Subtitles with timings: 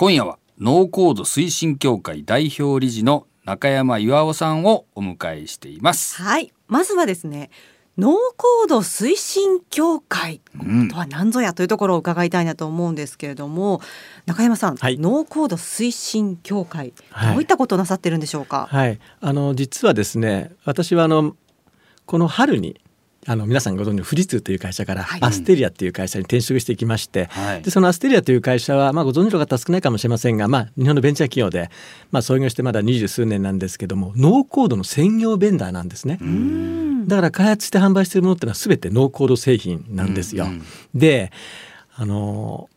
[0.00, 6.22] 今夜はノーコード推進協会代表理事の中山岩尾さんをお迎えしています。
[6.22, 6.54] はい。
[6.68, 7.50] まずはですね
[7.98, 10.40] ノーコード推進協会。
[10.58, 10.88] うん。
[10.88, 13.82] とは何ぞやというところを伺いたいなと思うんですけれども
[14.24, 14.98] 中山さん、はい。
[14.98, 17.34] ノーコード推進協会はい。
[17.34, 21.36] どういったことをなさってるんでしょうか、はい、あの実はですね私はあの
[22.06, 22.80] この春に
[23.26, 31.70] あの皆さんご存知の富士通という会社からはいアステリアという会社に転職してきまして、はいでそのアステリアという会社は、まあ、ご存知の方は少ないかもしれませんが、まあ、日本のベンチャー企業で、
[32.10, 36.18] まあ、創業してまだ二十数年なんですけどもノーコードの専業ベンダーなんですね。
[36.20, 40.44] うんだから開発して販売しているものっていうのは全てノーコード製品なんですよ。
[40.44, 40.62] うんうん
[40.94, 41.32] で
[41.94, 42.70] あの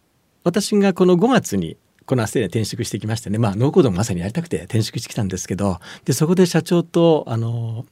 [0.44, 7.86] 私がこの5月にこのアステリアに転職してきましてね、まあ、ノーコードもまさにやりたくて転職してきたんですけどでそこで社長とあの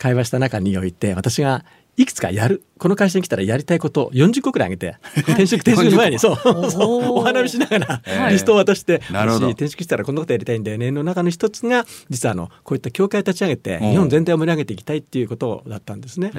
[0.00, 1.64] 会話した中において私が
[1.96, 7.18] いくつかやるこの会社に来たらやりたいことを40個くらいあげて転職転職の前にそうそう。
[7.18, 8.32] お花見しながらはい。
[8.32, 16.32] リストを渡して転職したらこんなことやりたいんだよねの中の一つが実はあのこういった協会を立ち上げて日本全体を盛り上げていきたいっていうことだったんですね。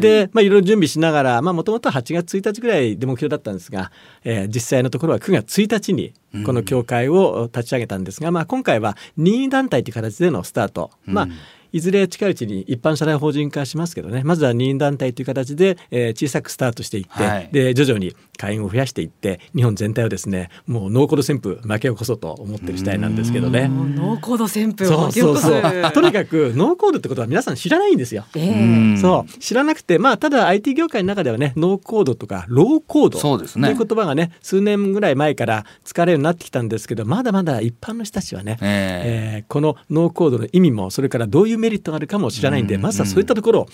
[0.00, 3.92] で、まあ、いろいろ準備しながらもともと8月1日ぐらいで目標だったんですが、
[4.24, 11.32] えー実際のところは9月1日にこの協会を立ち上げたんですが、まあ、今回は任意団体という形でのスタート、まあうん
[11.72, 14.22] いずれ近いうちに一般社内法人化しますけどね。
[14.24, 17.48] まずは任意団体という形で、えー小さくスタートしていって、はい。
[17.52, 23.68] で徐々に会員を増やしていって日本全体をですねもうノーコード旋風巻き起こそうと思ってる次第なんですけどね。
[23.68, 25.92] ノーコード旋風を巻き起こす。
[25.92, 28.24] とにかくノーコードってことは皆さん知らないんですよ。
[28.34, 28.98] ええうん。
[28.98, 29.38] そう。
[29.38, 33.68] 知らなくてまあただ IT 業界の中ではねノーコードとかローコードそうですね。
[33.68, 39.44] という言葉がね数年ぐらい前から使われるようになってきたんですけどまだまだ一般の人たちはね、ええ。
[39.44, 43.68] ーこのノーコードの意味もそれからどういうメリットがあるかも知らないんで、うんまずはそういったところを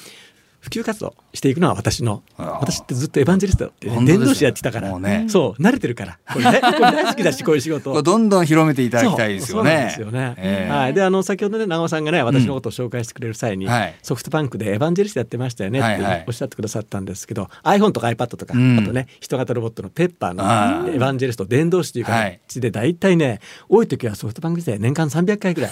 [0.62, 5.26] 普及活動していくのは私の私ってずっとエヴァンジェリストって、ね、伝道師やってきたから、もうね。
[5.28, 6.18] そう慣れてるから。
[6.32, 8.00] これ,、ね、 これ大好きだしこういう仕事。
[8.00, 9.90] どんどん広めていただきたいですよね。
[9.92, 10.34] そうそうなんですよね。
[10.38, 10.72] ええ。
[10.72, 10.94] はい。
[10.94, 13.94] であの先ほどね長尾さんがね私のことを紹介してくれる際に、はい。
[14.04, 16.24] ソフトバンクでエヴァンジェリストやってましたよねってはいはい。
[16.28, 18.78] おっしゃってくださったんですけど、iPhone とか iPad とか、うん。
[18.78, 20.44] あとね人型ロボットのペッパーの
[20.88, 22.40] エヴァンジェリスト伝道師というはい。
[22.46, 25.70] 形で大体ね多い時はソフトバンク時代年間300回ぐらい。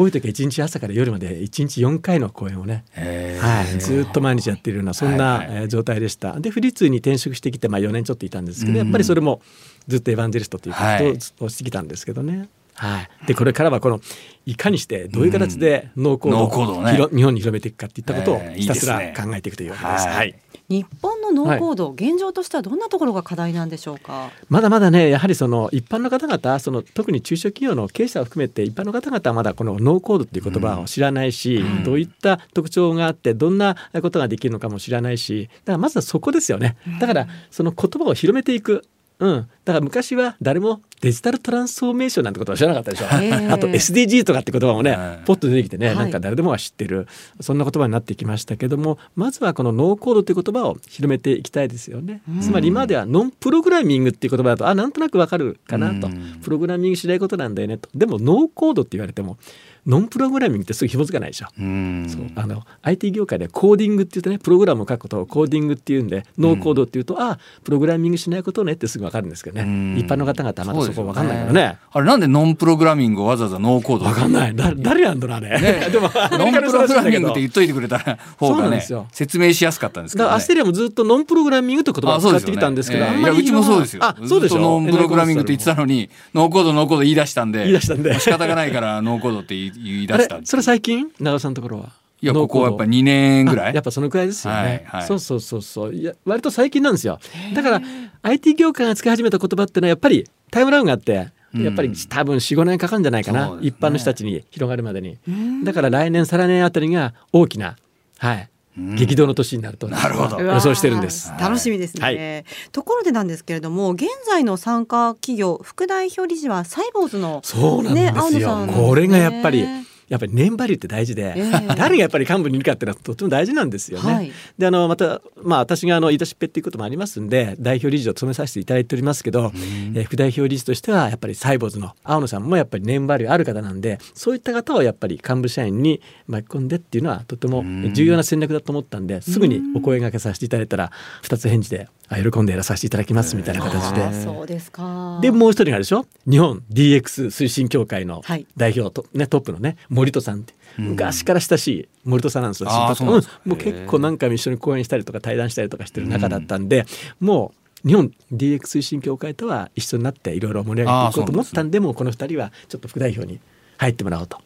[0.00, 6.40] 多い時は1日朝から夜まで1日4回の講演をね、ええはい、ずっと毎日やっているようなそんな、状態でした。
[6.40, 8.78] で富士通に転職してきて、まあ、4年ちょっといたんですけど、うん。
[8.78, 9.42] やっぱりそれも
[9.88, 11.10] ずっとエヴァンジェリストということはい。
[11.10, 12.48] をずっとしてきたんですけどね。
[12.74, 14.00] はい、でこれからはこの
[14.46, 16.92] いかにしてどういう形でノーコードノーコードをね。
[17.14, 20.06] 日本に広めていくかっていったことをひたすら考えていくというわけです。
[20.06, 20.16] はい。
[20.16, 20.38] はい。
[20.70, 24.30] 日本のノーコード、現状としてはどんなところが課題なんでしょうか？
[24.48, 31.84] まだまだねやはりその一般の方々その特に中小企業の経営者を含めて一般の方々はまだこのノーコードっていう言葉を知らないし、うん。
[31.84, 36.76] どういった特徴があってどんなことができるのかも知らないしだからまずはそこですよね。
[37.00, 38.84] だからその言葉を広めていく。
[39.20, 43.06] うん、だから昔は誰もデジタルトランスフォーメーションなんてことは知らなかったでしょ。
[43.22, 45.24] ええあと SDG とかって言葉もね、はい。
[45.26, 45.96] ポッと出てきてね、はい。
[45.96, 47.06] なんか誰でもが知ってる
[47.40, 52.22] そんな言葉になってきましたけどもまずはこのノーコードという言葉を広めていきたいですよね。
[52.28, 52.40] うん。
[52.40, 56.40] つまり今まではノンプログラミングっていう言葉だとあなんとなくわかるかなと、うん。
[56.42, 57.88] プログラミングしないことなんだよねと。
[57.94, 59.38] でもノーコードって言われても
[59.86, 61.46] ノンプログラミングってすぐ紐づかないでしょ。
[61.58, 62.06] うん。
[62.08, 62.22] そう。
[62.36, 69.98] あの IT 業界ではコーディングって言うとねプログラムを書くことをコーディングっていうんでノーコードっていうと、あプログラミングしないことねってすぐ分かるんですけどね、うん。
[69.98, 71.78] 一般の方々はまだそこ分かんないからそうですよね。
[71.92, 75.88] あれなんでノンプログラミングをわざわざノーコード分かんないだ誰やんだろうあれ、ね。
[75.92, 78.86] でもノンプログラミングって言っといてくれたら方がね。
[79.12, 84.04] 説明しやすかったんですけど、ね、だからアステリアもずっとノンプログラミングという言葉を使ってきたんですけど、ああんまりいやうちもそうですよ。
[84.04, 84.58] あそうでしょ？
[84.58, 88.18] ノンプログラミングって言ってたのにノーコードノーコード言い出したんで言い出したんで。
[88.20, 91.10] 仕方がないからノーコードって言い言い出あしたれそれ最近？
[91.20, 91.92] 長尾さんのところは？
[92.22, 93.70] いやここはやっぱ2年ぐらい。
[93.70, 95.06] あやっぱそのくらいですよね、はいはい。
[95.06, 95.94] そうそうそうそう。
[95.94, 97.18] いや割と最近なんですよ。
[97.54, 97.82] だから
[98.22, 101.64] IT 業界が使い始めた言葉ってのはやっぱりタイムラグがあってうん。
[101.64, 103.58] やっぱり多分45年かかるんじゃないかな、ね。
[103.62, 105.18] 一般の人たちに広がるまでに。
[105.26, 107.76] うんだから来年再来年あたりが大きな、
[108.18, 108.38] はい。
[108.38, 108.48] うん
[108.96, 110.40] 激動の年になるとなるほど。
[110.40, 111.32] 予想してるんです。
[111.38, 112.44] 楽しみですね、はい。
[112.72, 118.72] ところでなんですけれども現在の参加企業副代表理事はサイボーズのそうなんねですよ、ね。
[118.72, 119.66] これがやっぱり
[120.10, 121.74] やっぱり年バリューって大事で、ええ。
[121.76, 124.12] 誰がやっぱり幹部にいるかっていうのはとても大事なんですよね。
[124.12, 124.32] はい。
[124.58, 140.90] であのまた、まあ、私があの言い出しっぺっていうこともありますんで代表理事を務めさせていただいておりますけど、えー副代表理事としてはやっぱりサイボーズの青野さんもやっぱり年バリューある方なんでそういった方をやっぱり幹部社員に巻き込んでっていうのはとても重要な戦略だと思ったんですぐにお声掛けさせていただいたら
[141.22, 144.24] 2つ返事であ喜んでやらさせていただきますみたいな形で。
[144.24, 145.18] そうですか。
[145.22, 146.06] でもう一人があるでしょ？
[146.28, 148.46] 日本 DX 推進協会のはい。
[148.56, 150.54] 代表と、ね、トップのね森戸さんって。
[150.78, 152.68] 昔から親しい森戸さんなんですよ。
[152.68, 156.86] うなんもう結構何回も一緒に講演したりとか対談したりとかしてる仲だったんで
[157.20, 157.52] も
[157.84, 163.40] う日本 DX 推進協会とは一緒になっていろいろ盛り上げていこうと思ったんでもうこの2人はちょっと副代表に
[163.78, 164.38] 入ってもらおうと。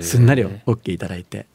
[0.00, 1.46] すんなり OK いただいて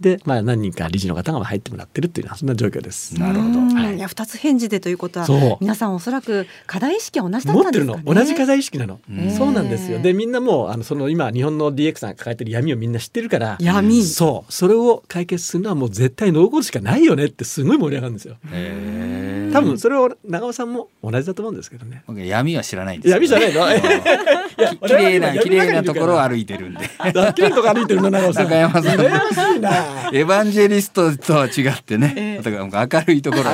[0.00, 3.18] で、まあ、何人か理事の方が入ってもらってるっていうのはそんな状況です。
[3.18, 3.58] なるほど。
[3.58, 3.74] うん。
[3.74, 3.96] はい。
[3.96, 5.56] いや二つ返事でということはそう。
[5.60, 8.14] 皆さんおそらく課題意識は同じだっ持ってるたんですかね。
[8.14, 9.30] の同じ課題意識なの、うん。
[9.32, 9.98] そうなんですよ。
[9.98, 14.04] でみんなもうあのその今日本の DX が抱えてる闇をみんな知ってるから闇。
[14.04, 14.52] そう。
[14.52, 18.36] それを解決するのはもう絶対ノーゴールしかないよねってすごい盛り上がるんですよ。
[18.52, 22.02] へー多分それを長尾さんも同じだと思うんですけどね。
[22.06, 23.12] 僕闇は知らないんです。
[23.12, 23.66] 闇じゃないの？
[24.86, 26.88] 綺麗な綺麗なところを闇歩いてるんで。
[27.34, 28.44] 綺麗なとこ歩いてるの長尾さん。
[28.44, 32.42] 中山さんエヴァンジェリストとは違ってね、ええ。
[32.42, 33.44] だから明るいところ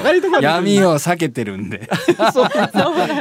[0.40, 1.88] 闇を避けてるんで。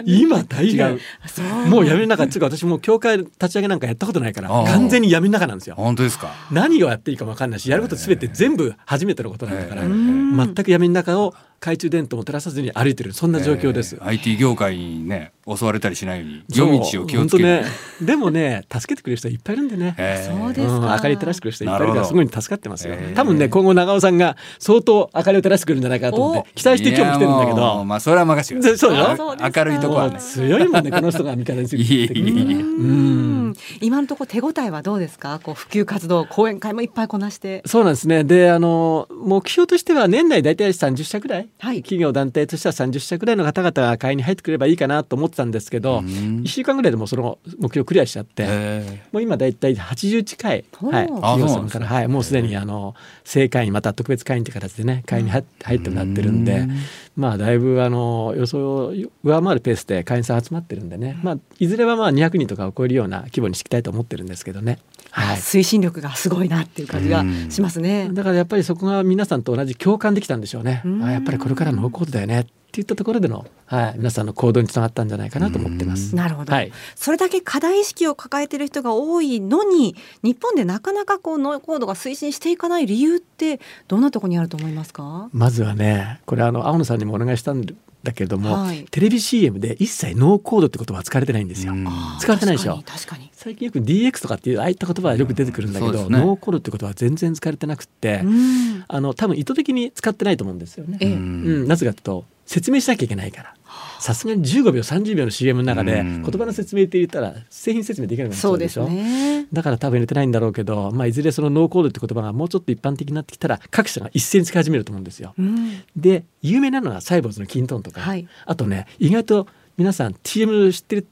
[0.05, 0.99] 今大違変う。
[1.27, 1.45] そう。
[1.67, 5.75] もう闇の中っていうか私もう教会立ち上げなんかやったことないから完全に闇の中なんですよ。
[5.75, 6.31] 本当ですか？
[6.51, 9.87] 何をやっていいかも分かんないしやることすべて全部初めてのことなんだからええ。
[9.87, 13.95] ん全く闇の中を懐中電灯も照らさずに歩いてるそんな状況です。
[13.95, 17.63] えー IT 業界にね襲われたりしないように夜道を気をつけね、
[18.01, 19.93] でもね助けてくれる人いっぱいいるんでね。
[19.97, 20.39] えー。
[20.39, 20.73] そうですか。
[20.75, 22.93] うん、明かり照らしてくれる人いっぱいいるからすごい助かってますよ。
[22.97, 23.15] えー。
[23.15, 27.83] 多分ね今後長尾さんが相当明かりを照らしてくれるんじゃないかなと思って期待して今日も来てるんだけど。
[27.83, 30.19] まあそれは任せてそうでしょあそうですか明るいところはね。
[30.19, 32.55] 強いもんねこの人が味方にするいえいえいえ。
[32.55, 33.53] うん。
[33.81, 35.39] 今のところ手応えはどうですか？
[35.43, 37.61] こう普及活動講演会もいっぱいこなして。
[37.65, 38.23] そうなんですね。
[38.23, 41.81] で、あの目標としては年内大体30社ぐらい、はい。
[41.81, 46.05] 企業団体としては30社ぐらいの方々が会員に入ってくればいいかなと思ってたんですけど、うん。
[46.43, 48.45] 1週間ぐらいでもうその目標クリアしちゃって。
[48.47, 56.67] えもう今だいたい80近い、はい、あ企業さんから、はい、もうすでにあの正会員また特別会員という形でね会員に入ってもらってるんで、
[57.15, 64.79] まあだいぶあの予想を上回るペースで会員さん集まってるんでね、まあ、いずれはまあ200人とかを超えるような規模にしていきたいと思ってるんですけどね。
[65.15, 65.37] はい。
[65.37, 68.09] 推進力がすごいなっていう感じがしますね。
[68.11, 70.81] だからやっぱりそこが皆さんと同じ共感できたんでしょうね。
[70.83, 71.03] うん。
[71.03, 76.15] あやっぱりこれからノーコードだよねっていったところでの、はい、皆さんの行動につながったんじゃないかなと思ってます。
[76.15, 85.29] なるほど、はい、それだけ課題意識を抱えている人が多いのに日本でなかなかこうノーコードが推進していかない理由ってどんなところにあると思いますか？
[85.31, 91.73] まずはねこれあの青野さんにもお願いしたんだけれども、はいテレビ CM で一切ノーコードって言葉は使われてないんですよ。
[92.19, 92.77] 使われてないでしょ。
[92.77, 96.25] 確かに確かに最近よく DX とかっていうああいった言葉はよく出てくるんだけど、そうですね。
[96.25, 98.85] ノーコードって言葉は全然使われてなくって、うん。
[98.87, 100.97] あの多分意図的に使ってないと思うんですよね。
[101.01, 101.13] ええ。
[101.13, 103.53] うん、なぜかというと説明しなきゃいけないから。
[103.99, 106.23] さすがに15秒30秒の CM の中でうん。
[106.23, 108.81] 言葉の説明って言ったら製品説明できなくなっちゃうでしょ。
[108.81, 108.87] そう。
[108.87, 109.45] ね。
[109.51, 115.33] だから多分入れてないんだろうけど、まあ、いずれそのノーコードって言葉がもうちょっと一般的になってきたら各社が一斉に使い始めると思うんですよ。
[115.37, 115.83] うん。
[115.97, 118.25] で有名なのはサイボウズのキントーンとか、はい。
[118.45, 121.07] あとね意外と皆さん CM 知ってる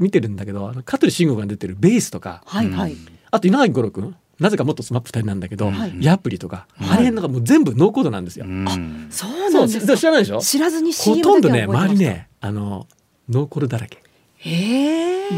[0.00, 2.96] 見てるんだけどあの香取慎吾が出てるベースとかはいはい。
[3.30, 8.46] あと稲垣吾郎君なぜかもっと SMAP 2人なんだけど、はいヤプリとか、はいあれ辺のがもう全部ノーコードなんですよ。
[8.46, 9.96] うんそうなんですか？
[9.96, 10.40] 知らないでしょ？
[10.40, 11.98] 知らずにほ CM とんどね周り。
[11.98, 12.86] ねあの
[13.28, 14.02] ノーコードだらけ。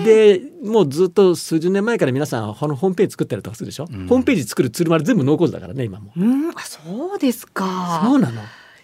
[0.05, 6.12] でもうずっと数十年前から皆さんこのホームページ作ったりとかするでしょ、うんホームページ作るツールまで全部ノーコードだからね今も。
[6.17, 8.03] うん、あそうですか。
[8.05, 8.41] そうなの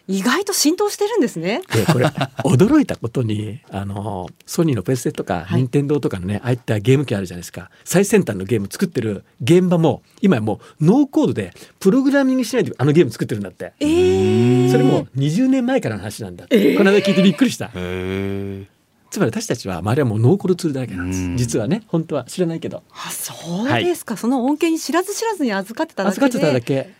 [0.09, 1.63] 意外と浸透してるんですね。
[1.73, 2.07] でこれ
[2.45, 5.61] 驚いたことにあのソニーのプレステとかはい。
[5.61, 7.71] 任天堂とかのね、ああいったゲーム機あるじゃないですか。
[7.85, 13.75] 最先端のゲーム作ってる現場も今やもうノーコードでプログラミングしないであのゲーム作ってるんだって。
[13.81, 14.71] ええ。
[14.71, 16.79] それも20年前からの話なんだって、えー。
[16.79, 17.67] この間聞いてびっくりした。
[17.67, 18.67] へえ
[19.11, 21.23] つまり私たちは周りはもうノーコードツールだらけなんです。
[21.23, 21.37] うん。
[21.37, 22.83] 実はね本当は知らないけど。
[22.91, 26.27] あそうですか、その恩恵に知らず知らずに預かってただけで。
[26.27, 26.93] 預かってただけ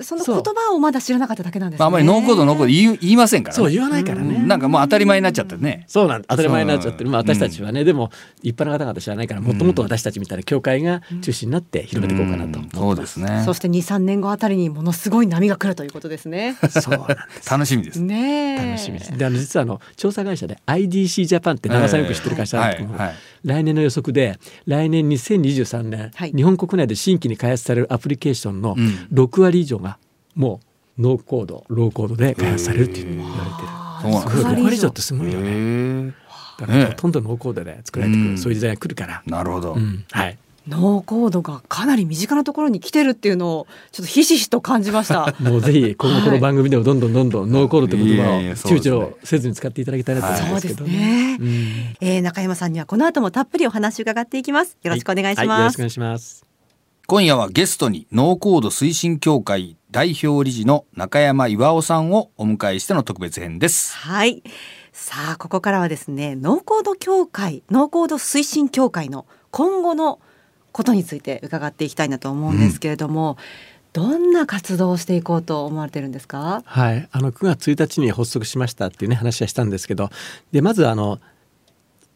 [0.00, 1.80] その言葉をまだ知らなかっただけなんですね。
[1.80, 3.62] まああまりノーコードノーコード言い言いませんからね。
[3.62, 5.84] そう言わないからね、なんかもう当たり前になっちゃったね。
[5.86, 8.10] そうなん当たり前になっちゃってる、まあ、私たちはね、でも
[8.42, 12.58] 一般の方々知らないからもっともっと私たちみたいな教会が中心になって広めていこうかなと。
[12.58, 13.42] 思ってます、そうですね。
[13.44, 16.56] そして2、3年後あたりにものすごい波が来るということですね。
[16.70, 17.50] そうなんです。
[17.50, 18.00] 楽しみです。
[18.00, 18.66] ねえ。
[18.70, 19.16] 楽しみです。
[19.16, 23.16] であの実はあの調査会社で IDC ジャパンって長さんよく知ってる会社なんですけども、はいはい。
[23.44, 26.32] 来年の予測で来年2023年、はい。
[26.32, 29.08] 日本国内で新規に開発されるアプリケーションのうん。
[29.12, 29.83] 6割以上が
[30.34, 30.60] も
[30.98, 33.68] うノーコードローコードで開発されるっていうふうに言われてる。
[33.68, 36.14] あそうなんーすごい6 6割以上ってすごいよね。
[36.58, 39.22] だからねほとんどノーコードで作られてくる、うんそういう時代が来るから。
[39.26, 40.38] なるほど、うんはい。
[40.68, 45.34] ノーコードがかなり身近なところに来てるっていうのをちょっとひしひしと感じました。
[45.40, 54.78] もうぜひ今後この番組でもどんどんどんどんノーコードという言葉を躊躇せずに使っていただきたいなと思うんですけどねうんえー、中山さんにはこの後もたっぷりお話伺っていきます。
[54.82, 55.38] よろしくお願いします。
[55.38, 55.80] はい、よろしくお。
[55.80, 56.46] 願いします。
[57.06, 63.96] 今夜はゲストにノーコード推進協会代表理事の中山五輪男さんをお迎えしての特別編です。
[63.96, 64.42] はい。
[64.92, 70.18] さあ、ここからはですね、ノーコード協会、ノーコード推進協会の今後の
[70.72, 73.36] ことについて伺っていきたいなと思うんですけれども、
[73.92, 76.64] どんな活動をしていこうと思われてるんですか？
[76.66, 80.10] はい、あの9月1日に発足しましたっていうね話はしたんですけど
[80.50, 81.20] でまずあの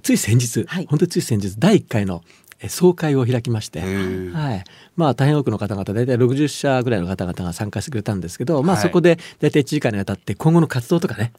[0.02, 0.86] つい先日、はい。
[0.90, 4.64] 本当につい先日第1回のえ総会を開きまして、はい、
[4.96, 11.32] まあ大変多くの方々大体60社ぐらいの方々が参加してくれたんですけど、まあ、はいそこで大体1時間にわたって今後の活動とかね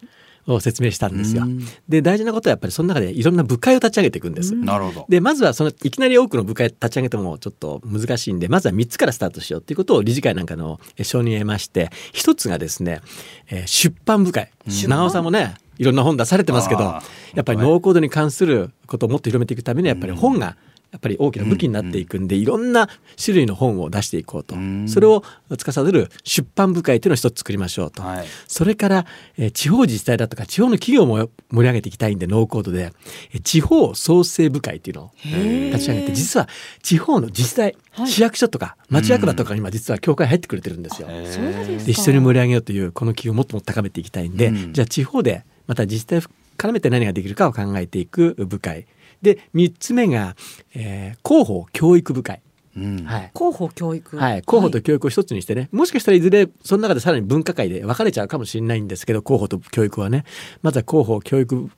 [0.47, 1.43] を説明したんですよ。
[1.43, 1.59] うん。
[1.87, 4.55] で大事なことはやっぱりその中でいろんな部会を立ち上げていくんです。
[4.55, 5.05] なるほど。
[5.09, 13.01] でまずはそのいきなり多くの部会立ち上げてもちょっと難しいんでまずは3つからスタートしようということを理事会なんかのえ承認を得まして一つがですね、
[13.49, 14.51] えー出版部会。
[14.67, 17.01] 長尾さんもねいろんな本出されてますけどや
[17.41, 20.57] っぱりノーコードに関することをもっと広めていくためにはやっぱり本が
[20.91, 22.89] やっぱり大きな武器になっていくんで、いろんな
[23.23, 24.89] 種類の本を出していこうと、うん。
[24.89, 25.23] それを
[25.55, 28.25] 司る出版部会というのを一つ作りましょうと、はい。
[28.47, 29.05] それから、
[29.37, 32.91] えー地方自治体だとか地方の企業も盛り上げていきたいんでノーコードで、
[33.33, 36.47] えー地方創生部会っていうのを立ち上げて実は
[36.81, 38.07] 地方の自治体、はい。
[38.07, 41.07] 市役所とか町役場とかに今実は協会入ってくれてるんですよ。
[41.07, 44.73] で一緒に盛り上げようというこの企業をもっともっと高めていきたいんで、うん。
[44.73, 46.21] じゃあ地方でまた自治体を
[46.57, 48.85] 絡めて何ができるかを考えていく部会
[49.21, 50.35] で3つ目が、
[50.73, 52.41] えー広報教育部会。
[52.77, 53.03] うん。
[53.03, 53.31] はい。
[53.35, 54.17] 広報教育。
[54.17, 60.23] はい、広報と教育を一つにしてね、もしかしたらいずれその中でさらに分科会で分かれちゃうかもしれないんですけど広報と教育はね。
[60.61, 61.69] まずは広報教育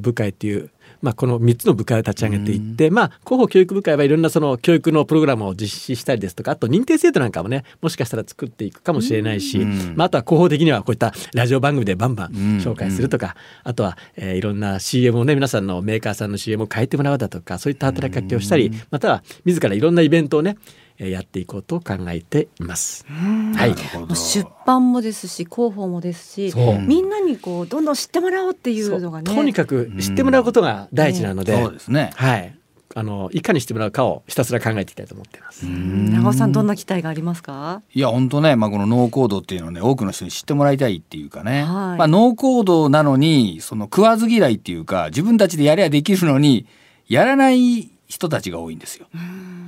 [0.00, 0.70] 部会っていう、
[1.02, 9.94] まあ、この3つの部会を立ち上げていって、まあ、広報教育部会はいろんなその教育のプログラムを実施したりですとかあと認定制度なんかもねもしかしたら作っていくかもしれないし、うん。
[9.96, 12.58] まあ、あとは広報的にはこういったラジオ番組でバンバンうん。
[12.58, 23.06] 紹介するとか、あとは、えーいろんな CM をね皆さんのメーカーさんの CM を変えてもらうだとかそういった働きかけをしたり、または自らいろんなイベントをねえーやっていこうと考えています。
[23.06, 23.74] はい。
[24.16, 26.52] 出版もですし広報もですし
[26.86, 29.32] みんなにこうどんどん知ってもらおうっていうのがね。
[29.32, 32.10] とにかく知ってもらうことが第一なので、そうですね。
[32.16, 32.58] はい、
[32.94, 35.64] あのいかに知ってもらうかをひたすら考えていきたいと思っています。
[35.66, 37.82] 長尾さんどんな期待がありますか？
[37.94, 41.98] いや本当ね、まあ、このノーコードっていうのはね多くの人に知ってもらいたいっていうかね、はい。
[41.98, 46.66] まあ、ノーコードなのにその食わず嫌いっていうか自分たちでやればできるのに
[47.06, 49.06] やらない人たちが多いんですよ。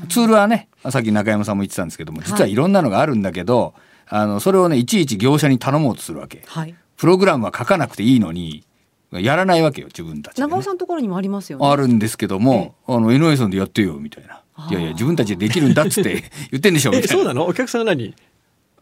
[0.08, 3.74] ツールはねまあさっき中山さんも言ってたんですけども実はいろんなのがあるんだけど、
[4.08, 6.42] あのそれをねいちいち業者に頼もうとするわけ。
[6.46, 6.74] はい。
[6.96, 8.64] プログラムは書かなくていいのに
[9.12, 11.66] やらないわけよ自分たちでね、長尾さんのところにもありますよね。
[11.66, 14.42] あるんですけども、あの NOS でやってよみたいな。
[14.70, 17.16] いやいや自分たちでできるんだっつって 言ってんでしょみえたいな。
[17.16, 17.46] そうなの？
[17.46, 18.14] お客さんは何？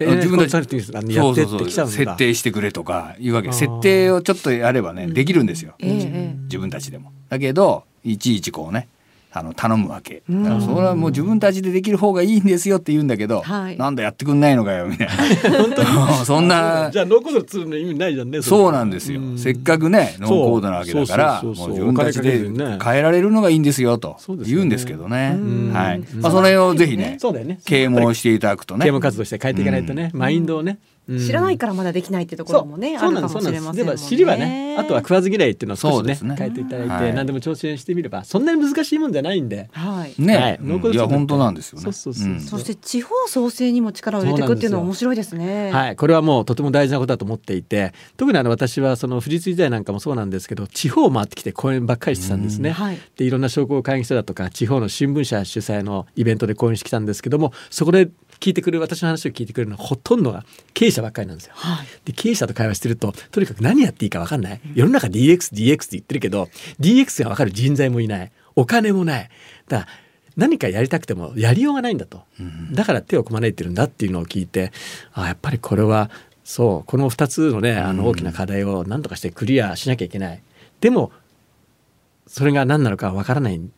[0.01, 3.53] えあ自分たちコンサルティングさんにやってってきちゃうんだ設定してくれとかいうわけ。
[3.53, 5.95] 設定をちょっとやればねできるんですよ、えええ
[6.35, 6.37] え。
[6.45, 7.13] 自分たちでも。
[7.29, 8.89] だけどいちいちこうね
[9.31, 10.23] あの頼むわけ。
[10.29, 10.43] うん。
[10.43, 13.77] だからそれはもう自分たちでできる方がいいんですよって言うんだけど、はい。
[13.77, 16.25] なんだやってくんないのかよみたいな。
[16.25, 16.91] そんな。
[16.91, 19.39] じゃあノーコードのツールの意味ないじゃんねれそうなんですよ、うん。
[19.39, 22.39] せっかくねノーコードなわけだからもう自分たちで
[22.83, 25.37] 変えられるのがいいんですよと言うんですけどね。
[25.37, 25.73] うん。
[25.73, 26.21] はい、うん。
[26.21, 27.61] まあ、その辺をぜひねそうだよね。
[27.65, 28.85] 啓蒙していただくとね。
[28.87, 33.85] 啓蒙活動して変えていかないとね、マインドをね、うん知らないからまだできないってところもねあるかもしれませんもんね。
[33.85, 36.37] も知りはねあとは食わず嫌いっていうのを少しねそうですね。
[36.39, 37.15] 変えていただいて、はい。
[37.15, 39.69] 何でも挑戦してみればそんなに難しいもんじゃないんで。
[39.73, 40.15] はい。
[40.23, 40.97] ね、はい。
[40.97, 41.83] や本当なんですよね。
[41.85, 42.41] そうそうそううん。
[42.41, 45.71] そして地方創生にも力を入れていくっていうのは面白いですね。
[45.73, 47.93] はい、これはもうとても大事なことだと思っていて。
[48.17, 52.71] 特にあの私はその富士通時代なんかもそうなんですけど地方を回ってきて講演ばっかりしてたんですね。
[52.71, 52.99] はい。
[53.17, 61.53] でいろんな商工会議所だとか地方の新聞社主催のイベントで講演してきたんですけどもそこで聞いてくる私の話を聞いてくれるのはほとんどが経営者ばっかりなんですよ。
[61.57, 61.87] はい。
[62.05, 64.61] で経営者と会話してるととにかく何やっていいか分かんない。
[64.75, 66.49] 世の中 DXDX って言ってるけど
[66.81, 68.33] DX が分かる人材もいない。
[68.57, 69.31] お金もない。
[69.69, 69.91] だから
[70.37, 72.23] 何かやりたくてもやりようがないんだと、
[72.71, 74.73] だから手をこまねいてるんだっていうのを聞いて
[75.13, 76.11] あやっぱりこれは
[76.45, 80.41] そうこの2つのねあの大きな課題を何とかしてクリアしなきゃいけない。
[80.81, 81.11] でも
[82.29, 83.73] それが何なのか分からないん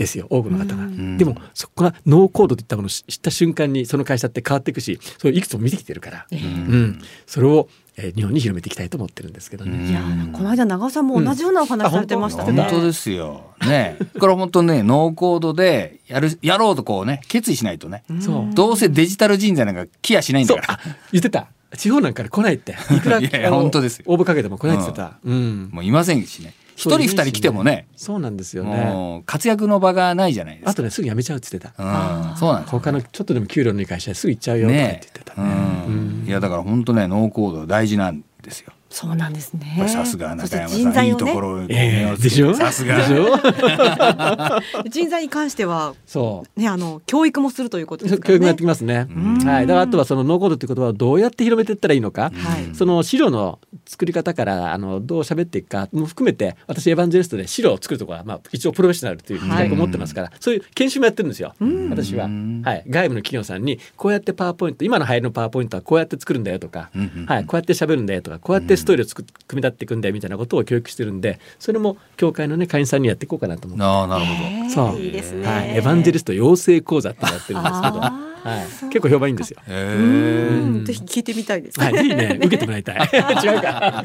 [0.00, 1.18] ですよ多くの方が、ん。
[1.18, 6.40] でもそこがノーコードといったものを知った瞬間にその会社って変わっていくしそれをいくつも見てきてるから、ええ。
[6.40, 9.90] うん、それを、えー日本に広めていきたいと思ってるんですけどね。
[9.90, 12.60] いやーこの間長尾さんも同じようなお話されてましたね、うん。
[12.60, 12.86] あ本当。
[12.86, 13.44] ですよ。
[13.66, 18.04] ね、これ本当ね、ノーコードでやる、やろうとこうね、決意しないとね。
[18.20, 18.54] そう。
[18.54, 20.72] どうせデジタル人材なんか来やしないんだから。
[20.72, 20.80] あ
[21.12, 21.48] 言ってた。
[21.76, 22.74] 地方なんかで来ないって。
[22.96, 24.04] いくら いやいや本当ですよ。
[24.08, 25.68] 応募かけても来ないって言ってた、うん。
[25.70, 26.54] もういませんしね。
[26.80, 29.22] 一人二人来てもね、そうなんですよね。
[29.26, 30.70] 活躍の場がないじゃないですか。
[30.70, 32.30] あとねすぐ辞めちゃうって言ってた。
[32.30, 32.78] うん、そうなんですよ。
[32.78, 35.50] 他のちょっとでも給料のいい会社ですぐ行っちゃうよとか言っねてたね。
[35.86, 38.72] うん、いやだから本当ねノーコード大事なんですよ。
[38.90, 39.86] そうなんですね。
[39.88, 41.18] さすが中山さん、いい材をね。
[41.18, 42.04] ところをええ。
[42.04, 42.54] 目をつけてでしょ？
[42.54, 43.00] さすが。
[44.90, 46.60] 人材に関してはそう。
[46.60, 48.20] ねあの教育もするということですね。
[48.24, 49.06] 教育もやってきますね。
[49.08, 49.38] ん。
[49.46, 52.74] はい、だからあとはそのノーコードっていう言葉をどうやって広めていったらいいのか、はい。
[52.74, 61.54] その資料の作り方からあのどう喋っていくかも含めて私エヴァンジェリストで資料を作るところは、まあ、一応プロフェッショナルという自覚を持ってますから、そういう研修もやってるんですよ、
[61.90, 62.28] 私は、
[62.64, 66.90] はい、外部の企業さんにこうやってパワーポイント今の流行りのパワーポイントはこうやって作るんだよとか、
[67.26, 73.84] はい、こうやって喋るんだよとかこうやってストーリーを作っ組み立っていくんだよみたいなことを教育してるんでそれも協会の、ね、会員さんにやっていこうかなと思って。
[73.84, 78.88] ああなるほど、そういいですね、はい、エヴァンジェリスト養成講座ってやってるんですけど、はい。
[78.88, 79.60] 結構評判いいんですよ。
[79.66, 82.96] ぜひ聞いてみたいです、はい、ぜひね、受けてもらいたい。
[83.44, 84.02] 違うか。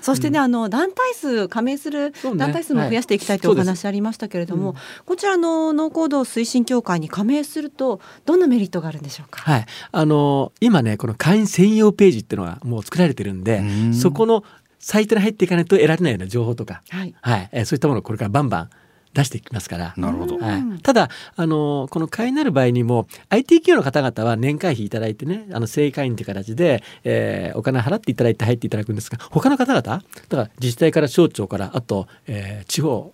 [0.00, 9.42] そしてね、あの団体数加盟する団体数も増やしていきたいというお話ありましたけれども、はいこちらの農行動推進協会に加盟するとどんなメリットがあるんでしょうか？
[9.42, 13.94] はい、あの今ね、この会員専用ページっていうのがもう作られてるんでう、ん。
[13.94, 14.44] そこの
[14.78, 17.14] サイトに入っていかないと得られないような情報とか、はい。
[17.20, 18.70] はい、えーそういったものをこれからバンバン
[19.14, 19.94] 出していきますから。
[19.96, 20.42] なるほど、うん。
[20.42, 29.82] はい、ただあのこの会員になる場合にも IT 企業の方々は年会費いただいてねあの正会員という形で、えーお金払っていただいて入っていただくんですが他の方々？
[29.82, 33.12] だから自治体から省庁からあと、えー地方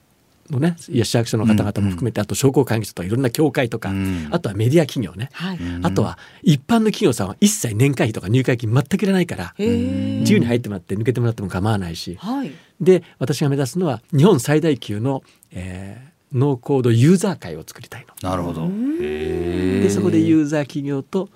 [0.50, 4.28] のね市役所の方々も含めて、あと商工会議所とかいろんな協会とか、うん。
[4.30, 5.58] あとはメディア企業ね、はい。
[5.58, 5.86] うん。
[5.86, 12.16] あとは一般の企業さんは一切年会費とか入会金全くいらないから自由に入ってもらって抜けてもらっても構わないし。
[12.20, 12.52] はい。
[12.80, 18.28] で私が目指すのは日本最大級の、えーノーコードユーザー会を作りたいの。
[18.28, 18.68] なるほど。
[18.68, 21.28] でそこでユーザー企業と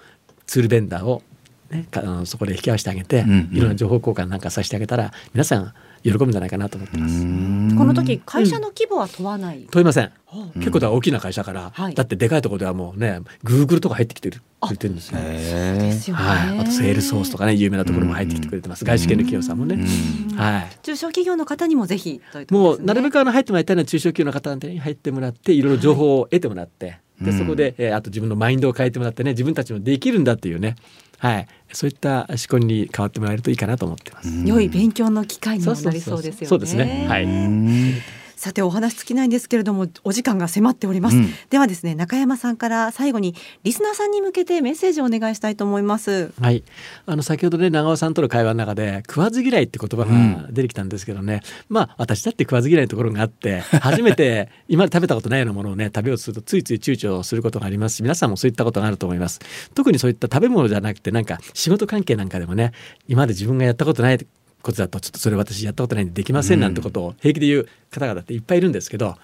[0.47, 1.23] ツールベンダーを、
[1.71, 3.57] ね、かあのそこで引き合わせてあげて、うんうん。
[3.57, 7.21] いろんな情報交換なんかさせてあげたら皆さん喜ぶんじゃないかなと思ってます。
[7.77, 9.67] この時会社の規模は問わない？
[9.71, 11.95] 問いません、は結構大きな会社から、はい。
[11.95, 15.19] だってでかいところではもうねグーグルとか入ってきてるくれてるんですよ。
[15.21, 16.23] へえですよね。
[16.23, 20.37] はい、あとセールスフォースとかね有名なところも入ってきてくれてます、外資系の企業さんもね、うん。
[20.37, 20.79] はい。
[20.83, 30.75] 中小企業の方にもぜひもうなるべくあの入ってもらいたいのは中小企業の方に入ってもらっていろいろ情報を得てもらって、はいでそこで、えーあと自分のマインドを変えてもらってね自分たちもできるんだっていうね、
[31.23, 34.29] はい、そういった思考に変わってもらえるといいかなと思ってます。
[34.45, 36.47] 良い勉強の機会にもなりそうですよね。
[36.49, 37.07] そうですね。
[37.09, 37.25] はい。
[37.25, 37.95] うん
[38.43, 41.29] さてお話尽きないんですけれどもお時間が迫っております、うん。
[41.51, 46.33] ではですね中山さんから最後にリスナーさんに向けてメッセージをお願いしたいと思います。
[46.41, 46.65] はい、
[47.07, 59.39] あの先ほどね長尾さんとの会話の中で食わず嫌いって言葉が出てきたんですけどね、まあ私だって食わず嫌いのところがあって 初めて今まで食べたことないようなものをね食べようとするとついつい躊躇することがありますし皆さんもそういったことがあると思います。
[59.73, 62.73] 特にそういった食べ物じゃなくてなんか仕事関係なんかでもね
[63.07, 64.27] 今まで自分がやったことない
[64.63, 69.17] ことだとちょっとそれ私やったことないんでできませんなんてことを平気で言う方々っていっぱいいるんですけど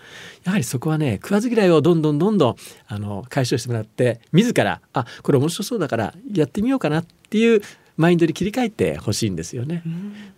[0.44, 7.62] やはりそこはね食わず嫌いをどんどんどんどんあの解消してもらって自らあこれ面白そうだからやってみようかなっていう
[7.96, 9.82] マインドに切り替えてほしいんですよね。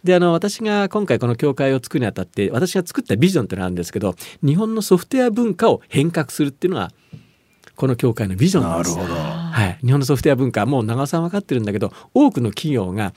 [0.02, 6.90] であの私が今回この教会を作るにあたって私が作ったビジョンっていうのがあるんですけど日本のソフトウェア文化を変革するっていうのが
[7.76, 9.04] この教会のビジョンなんですよ。
[9.04, 9.24] なるほど。
[9.24, 13.12] はい、日本のソフトウェア文化もう長尾さん分かってるんだけど多くの企業が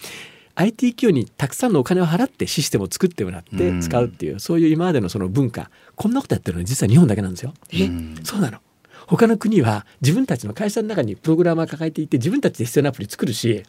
[0.55, 5.71] IT 企業にたくさんのお金を払ってシステムを作ってもらって使うっていう、そういう今までのその文化。
[5.95, 7.53] こんなことやってるのは実は日本だけなんですよ。
[7.71, 8.15] えうん。
[8.23, 8.59] そうなの？
[9.07, 13.63] 他の国は自分たちの会社の中にプログラマー抱えていて自分たちで必要なアプリ作るし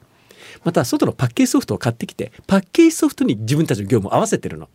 [0.63, 4.69] また外のパッケージソフトを買ってきてパッケージソフトに自分たちの業務を合わせてるの。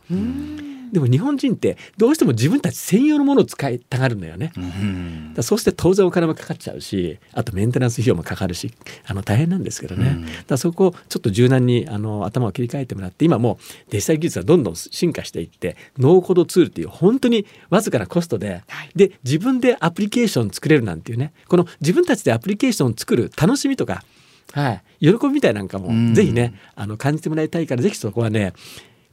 [0.91, 4.51] でも日本人ってどうしても自分たち専用のものを使いたがるんだよね。
[4.57, 5.33] うん。
[5.35, 8.73] だそうして当然お金もかかっちゃうしあとメンテナンス費用もかかるし
[9.05, 10.25] あの大変なんですけどね、うん。
[10.47, 18.89] だそこをちょっと柔軟にあの頭を切り替えてもらって今もうデジタル技術がどんどん進化していってノーコードツールっていう本当にわずかなコストで、はい。
[18.95, 24.03] で自分でアプリケーション作れるなんていうねこの自分たちでアプリケーションを作る楽しみとか、
[24.53, 26.13] はい、喜びみたいなんかもうん。
[26.13, 28.53] ぜひねあの感じてもらいたいからぜひそこはね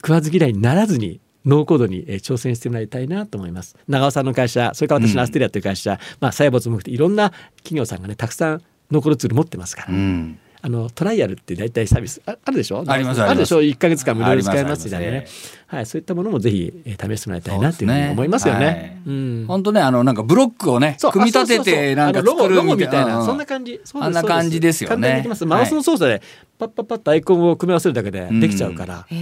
[0.01, 3.77] 食わず嫌いにならずにノーコードにえー挑戦してもらいたいなと思います。
[3.89, 12.83] 長尾さんの会社それから私のアステリアという会社、まあサイボも含めていろんな企業さんがねたくさんノーコードツール持ってますから、うんあのトライアルって大体サービスああるでしょ？
[12.85, 13.59] ありますあるでしょ？
[13.59, 15.27] あり1か月間無料で使えますみたいなね。
[15.69, 19.01] はいそういったものもぜひえー試してもらいたいなっていうふうに思いますよね。
[19.47, 23.27] 本当ねあのなんかブロックをね組み立ててなんか作るみたいな、うん。
[23.27, 23.81] そんな感じ。
[23.85, 24.97] そんな感じですよね。
[24.97, 25.47] 簡単にできます。
[25.47, 26.21] マウスの操作で
[26.59, 29.15] パッパッパッとアイコンを組み合わせるだけでできちゃうから、へ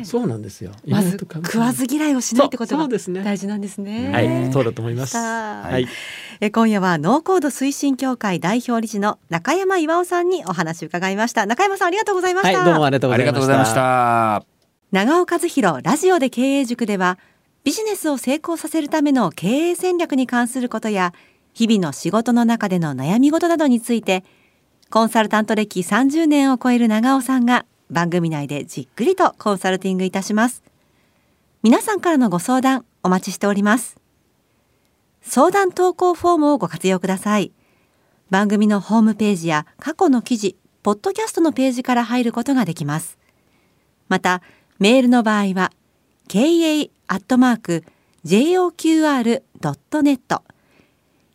[0.00, 0.72] えそうなんですよ。
[0.86, 4.10] まず食わず嫌いをしないってことが大事なんですね。
[4.12, 5.16] はいそうだと思います。
[5.16, 5.86] はい。
[6.40, 11.46] え今夜はノーコード推進協会代表理事の中山巌さんにお話を伺いました。
[11.46, 13.40] 中山さんありがとうございました、はいどうもありがとうごありざいました。
[13.40, 14.46] がとうございました。
[14.92, 17.18] 長尾和弘ラジオで経営塾では
[17.62, 21.12] ビジネスを成功させるための経営戦略に関することや
[21.52, 24.24] 日々の仕事の中での悩み事などについて
[24.88, 30.62] コンサルタント歴30年を超える長尾さんが番組内でじっくりとコンサルティングいたします。
[31.62, 33.96] 皆さんからのご相談お待ちしております。
[35.22, 37.52] 相談投稿フォームをご活用ください。
[38.30, 43.18] 番組のホームページや過去の記事ポッドキャストのページから入ることができます。
[44.08, 44.42] また
[44.78, 45.72] メールの場合は
[46.28, 47.82] ka.joqr.net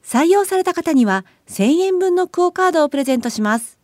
[0.04, 3.75] 採用された方には1000円分のクオカードをプレゼントします。